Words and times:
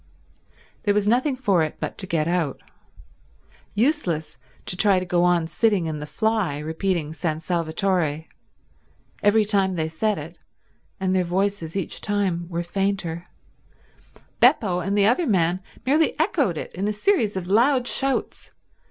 There 0.81 0.95
was 0.95 1.07
nothing 1.07 1.35
for 1.35 1.61
it 1.61 1.77
but 1.79 1.99
to 1.99 2.07
get 2.07 2.27
out. 2.27 2.59
Useless 3.75 4.37
to 4.65 4.75
try 4.75 4.97
to 4.97 5.05
go 5.05 5.23
on 5.23 5.45
sitting 5.45 5.85
in 5.85 5.99
the 5.99 6.07
fly 6.07 6.57
repeating 6.57 7.13
San 7.13 7.39
Salvatore. 7.39 8.25
Every 9.21 9.45
time 9.45 9.75
they 9.75 9.87
said 9.87 10.17
it, 10.17 10.39
and 10.99 11.13
their 11.15 11.23
voices 11.23 11.75
each 11.75 12.01
time 12.01 12.49
were 12.49 12.63
fainter, 12.63 13.27
Beppo 14.39 14.79
and 14.79 14.97
the 14.97 15.05
other 15.05 15.27
man 15.27 15.61
merely 15.85 16.19
echoed 16.19 16.57
it 16.57 16.73
in 16.73 16.87
a 16.87 16.93
series 16.93 17.37
of 17.37 17.45
loud 17.45 17.85
shouts. 17.87 18.49